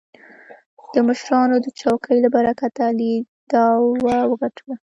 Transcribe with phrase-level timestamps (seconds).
[0.93, 3.13] د مشرانو د چوکې له برکته علي
[3.51, 4.75] دعوه وګټله.